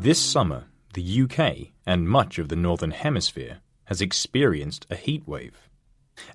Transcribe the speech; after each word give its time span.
This 0.00 0.20
summer, 0.20 0.66
the 0.94 1.22
UK 1.22 1.72
and 1.84 2.08
much 2.08 2.38
of 2.38 2.48
the 2.48 2.54
Northern 2.54 2.92
Hemisphere 2.92 3.58
has 3.86 4.00
experienced 4.00 4.86
a 4.88 4.94
heat 4.94 5.26
wave, 5.26 5.68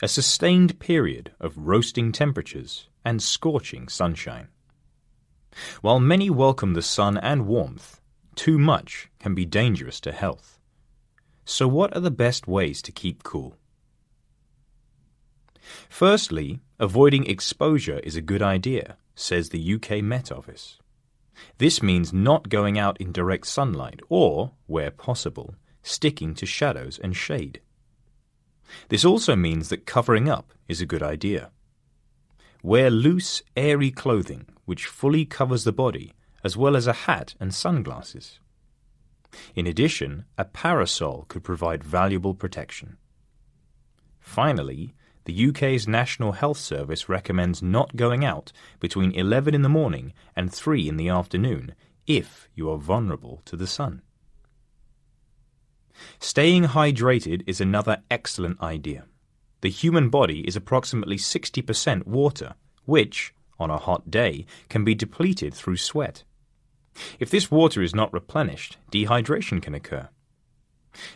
a 0.02 0.10
sustained 0.10 0.82
period 0.82 1.32
of 1.40 1.58
roasting 1.58 2.12
temperatures 2.12 2.90
and 3.06 3.24
scorching 3.24 3.88
sunshine. 3.88 4.50
While 5.80 6.02
many 6.02 6.30
welcome 6.30 6.74
the 6.74 6.82
sun 6.82 7.18
and 7.18 7.48
warmth, 7.48 8.02
too 8.36 8.60
much 8.60 9.10
can 9.18 9.34
be 9.34 9.46
dangerous 9.46 10.02
to 10.02 10.12
health. 10.12 10.60
So, 11.46 11.66
what 11.66 11.96
are 11.96 12.02
the 12.02 12.12
best 12.12 12.46
ways 12.46 12.82
to 12.82 12.92
keep 12.92 13.24
cool? 13.24 13.56
Firstly, 15.88 16.60
avoiding 16.80 17.28
exposure 17.28 18.00
is 18.00 18.18
a 18.18 18.22
good 18.22 18.42
idea, 18.42 18.98
says 19.16 19.50
the 19.50 19.74
UK 19.76 20.04
Met 20.04 20.34
Office. 20.34 20.80
This 21.58 21.82
means 21.82 22.14
not 22.14 22.50
going 22.50 22.78
out 22.78 23.00
in 23.00 23.12
direct 23.12 23.48
sunlight 23.48 24.02
or, 24.10 24.52
where 24.68 24.92
possible, 24.92 25.56
sticking 25.82 26.34
to 26.36 26.46
shadows 26.46 27.00
and 27.00 27.16
shade. 27.16 27.62
This 28.90 29.06
also 29.06 29.36
means 29.36 29.70
that 29.70 29.86
covering 29.86 30.30
up 30.30 30.54
is 30.68 30.82
a 30.82 30.86
good 30.86 31.04
idea. 31.04 31.52
Wear 32.62 32.90
loose, 32.90 33.42
airy 33.56 33.92
clothing 33.92 34.46
which 34.66 34.86
fully 34.86 35.26
covers 35.26 35.64
the 35.64 35.74
body, 35.74 36.14
as 36.44 36.56
well 36.56 36.76
as 36.76 36.88
a 36.88 36.94
hat 36.94 37.36
and 37.40 37.54
sunglasses. 37.54 38.40
In 39.56 39.68
addition, 39.68 40.26
a 40.38 40.46
parasol 40.46 41.26
could 41.28 41.44
provide 41.44 41.84
valuable 41.84 42.34
protection. 42.34 42.98
Finally, 44.20 44.94
the 45.26 45.50
UK's 45.50 45.88
National 45.88 46.34
Health 46.34 46.58
Service 46.58 47.08
recommends 47.08 47.62
not 47.62 47.96
going 47.96 48.26
out 48.26 48.52
between 48.80 49.12
11 49.12 49.56
in 49.56 49.62
the 49.62 49.70
morning 49.70 50.14
and 50.36 50.54
3 50.54 50.88
in 50.88 50.98
the 50.98 51.10
afternoon 51.10 51.76
if 52.06 52.50
you 52.56 52.70
are 52.70 52.78
vulnerable 52.78 53.42
to 53.46 53.56
the 53.56 53.68
sun. 53.68 54.02
Staying 56.20 56.64
hydrated 56.66 57.44
is 57.48 57.62
another 57.62 58.02
excellent 58.10 58.62
idea. 58.62 59.06
The 59.62 59.70
human 59.70 60.10
body 60.10 60.42
is 60.42 60.56
approximately 60.56 61.18
60% 61.18 62.06
water, 62.06 62.56
which, 62.86 63.34
on 63.60 63.70
a 63.70 63.78
hot 63.78 64.12
day, 64.12 64.46
can 64.68 64.84
be 64.84 64.96
depleted 64.96 65.54
through 65.54 65.78
sweat. 65.78 66.24
If 67.20 67.30
this 67.30 67.50
water 67.50 67.82
is 67.82 67.96
not 67.96 68.12
replenished, 68.12 68.78
dehydration 68.92 69.62
can 69.62 69.74
occur. 69.74 70.10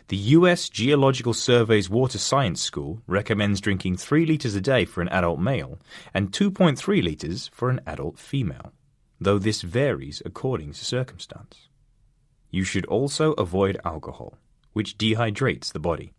The 0.08 0.18
U.S. 0.18 0.70
Geological 0.70 1.34
Survey's 1.34 1.90
Water 1.90 2.18
Science 2.18 2.62
School 2.62 3.02
recommends 3.08 3.62
drinking 3.62 3.98
3 3.98 4.26
litres 4.26 4.56
a 4.56 4.62
day 4.62 4.86
for 4.86 5.02
an 5.02 5.10
adult 5.10 5.40
male 5.40 5.80
and 6.14 6.32
2.3 6.32 7.04
litres 7.04 7.50
for 7.54 7.70
an 7.70 7.82
adult 7.86 8.18
female, 8.18 8.74
though 9.20 9.38
this 9.38 9.62
varies 9.62 10.22
according 10.26 10.74
to 10.74 10.86
circumstance. 10.86 11.70
You 12.50 12.64
should 12.64 12.86
also 12.86 13.34
avoid 13.34 13.80
alcohol, 13.84 14.38
which 14.74 14.98
dehydrates 14.98 15.72
the 15.72 15.80
body. 15.80 16.14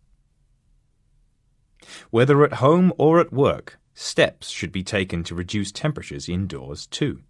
Whether 2.11 2.43
at 2.43 2.53
home 2.53 2.93
or 2.97 3.19
at 3.19 3.33
work, 3.33 3.79
steps 3.93 4.49
should 4.49 4.71
be 4.71 4.83
taken 4.83 5.23
to 5.23 5.35
reduce 5.35 5.71
temperatures 5.71 6.29
indoors 6.29 6.85
too. 6.87 7.21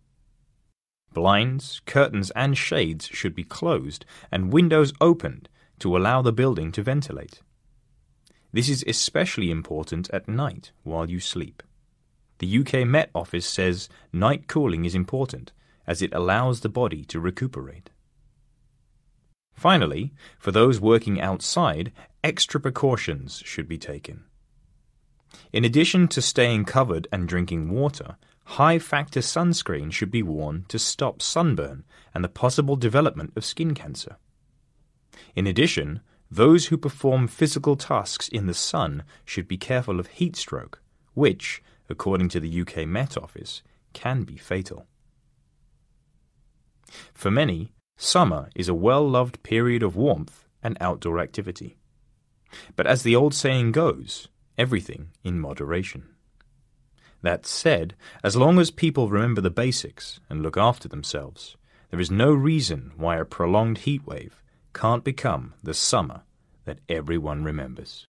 Blinds, 1.14 1.82
curtains, 1.86 2.30
and 2.32 2.58
shades 2.58 3.06
should 3.06 3.34
be 3.34 3.44
closed 3.44 4.06
and 4.32 4.54
windows 4.54 4.94
opened 5.02 5.50
to 5.80 5.96
allow 5.96 6.22
the 6.22 6.32
building 6.32 6.72
to 6.74 6.84
ventilate. 6.84 7.42
This 8.52 8.70
is 8.70 8.84
especially 8.88 9.52
important 9.52 10.10
at 10.12 10.28
night 10.28 10.72
while 10.84 11.10
you 11.10 11.20
sleep. 11.20 11.62
The 12.40 12.60
UK 12.60 12.88
Met 12.88 13.12
Office 13.14 13.46
says 13.46 13.90
night 14.12 14.48
cooling 14.48 14.86
is 14.86 14.96
important 14.96 15.52
as 15.86 16.02
it 16.02 16.14
allows 16.14 16.62
the 16.62 16.70
body 16.70 17.04
to 17.06 17.20
recuperate. 17.20 17.90
Finally, 19.54 20.14
for 20.38 20.52
those 20.52 20.80
working 20.80 21.20
outside, 21.20 21.92
extra 22.24 22.60
precautions 22.60 23.42
should 23.46 23.68
be 23.68 23.78
taken. 23.78 24.24
In 25.52 25.66
addition 25.66 26.08
to 26.10 26.22
staying 26.22 26.66
covered 26.66 27.08
and 27.12 27.28
drinking 27.28 27.70
water, 27.70 28.18
high 28.46 28.80
factor 28.80 29.20
sunscreen 29.20 29.92
should 29.92 30.10
be 30.10 30.24
worn 30.24 30.66
to 30.70 30.80
stop 30.80 31.22
sunburn 31.22 31.84
and 32.16 32.24
the 32.24 32.30
possible 32.30 32.76
development 32.76 33.34
of 33.36 33.46
skin 33.46 33.74
cancer. 33.74 34.18
In 35.36 35.48
addition, 35.48 36.02
those 36.32 36.68
who 36.68 36.78
perform 36.78 37.28
physical 37.28 37.76
tasks 37.76 38.28
in 38.28 38.46
the 38.46 38.54
sun 38.54 39.04
should 39.26 39.48
be 39.48 39.58
careful 39.58 40.00
of 40.00 40.08
heat 40.08 40.36
stroke, 40.36 40.82
which, 41.14 41.64
according 41.90 42.30
to 42.30 42.40
the 42.40 42.62
UK 42.62 42.88
Met 42.88 43.18
Office, 43.18 43.64
can 43.94 44.24
be 44.24 44.38
fatal. 44.38 44.86
For 47.14 47.32
many, 47.32 47.72
summer 47.98 48.50
is 48.56 48.70
a 48.70 48.74
well 48.74 49.08
loved 49.08 49.42
period 49.44 49.84
of 49.84 49.96
warmth 49.96 50.48
and 50.62 50.78
outdoor 50.80 51.20
activity. 51.20 51.78
But 52.76 52.88
as 52.88 53.04
the 53.04 53.16
old 53.16 53.34
saying 53.34 53.72
goes, 53.72 54.28
everything 54.58 55.10
in 55.24 55.40
moderation. 55.40 56.10
That 57.22 57.46
said, 57.46 57.96
as 58.24 58.36
long 58.36 58.60
as 58.60 58.72
people 58.72 59.10
remember 59.10 59.42
the 59.42 59.50
basics 59.50 60.20
and 60.30 60.42
look 60.42 60.58
after 60.58 60.88
themselves, 60.88 61.58
there 61.90 62.00
is 62.00 62.12
no 62.12 62.32
reason 62.32 62.92
why 62.98 63.18
a 63.18 63.26
prolonged 63.26 63.80
heat 63.80 64.06
wave 64.06 64.42
can't 64.80 65.04
become 65.04 65.54
the 65.62 65.74
summer 65.74 66.22
that 66.64 66.80
everyone 66.88 67.44
remembers. 67.44 68.08